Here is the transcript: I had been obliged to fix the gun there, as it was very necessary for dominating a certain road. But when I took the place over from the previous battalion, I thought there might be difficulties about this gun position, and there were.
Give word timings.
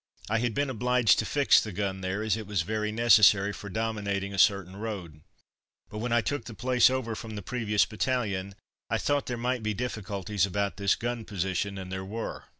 I 0.31 0.39
had 0.39 0.55
been 0.55 0.71
obliged 0.71 1.19
to 1.19 1.27
fix 1.27 1.61
the 1.61 1.71
gun 1.71 2.01
there, 2.01 2.23
as 2.23 2.35
it 2.35 2.47
was 2.47 2.63
very 2.63 2.91
necessary 2.91 3.53
for 3.53 3.69
dominating 3.69 4.33
a 4.33 4.39
certain 4.39 4.77
road. 4.77 5.21
But 5.91 5.99
when 5.99 6.11
I 6.11 6.21
took 6.21 6.45
the 6.45 6.55
place 6.55 6.89
over 6.89 7.13
from 7.13 7.35
the 7.35 7.43
previous 7.43 7.85
battalion, 7.85 8.55
I 8.89 8.97
thought 8.97 9.27
there 9.27 9.37
might 9.37 9.61
be 9.61 9.75
difficulties 9.75 10.43
about 10.47 10.77
this 10.77 10.95
gun 10.95 11.23
position, 11.23 11.77
and 11.77 11.91
there 11.91 12.03
were. 12.03 12.45